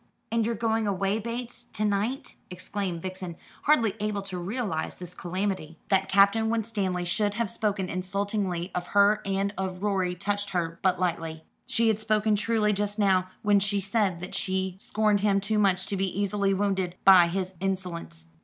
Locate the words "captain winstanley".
6.09-7.05